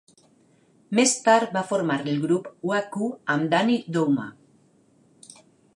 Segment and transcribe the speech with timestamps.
[0.99, 4.27] Més tard va formar el grup Wha-Koo amb Danny Douma.